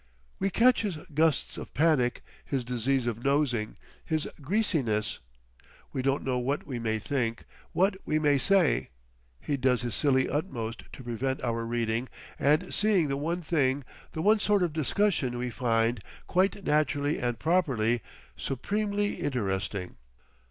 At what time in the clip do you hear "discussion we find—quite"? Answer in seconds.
14.73-16.63